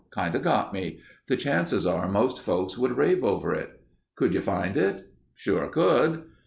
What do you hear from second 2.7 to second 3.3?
would rave